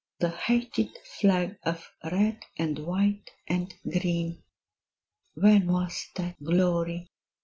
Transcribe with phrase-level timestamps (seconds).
[0.17, 4.41] The hated flag of red and white and green.
[5.35, 7.11] When was thy glory!